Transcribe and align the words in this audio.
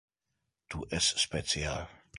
Tu 0.73 0.81
es 0.99 1.11
special. 1.27 1.87